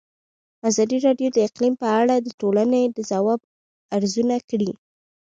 ازادي 0.69 0.97
راډیو 1.07 1.29
د 1.33 1.37
اقلیم 1.47 1.73
په 1.81 1.87
اړه 1.99 2.15
د 2.19 2.27
ټولنې 2.41 2.81
د 2.95 2.97
ځواب 3.09 3.39
ارزونه 3.97 4.35
کړې. 4.49 4.71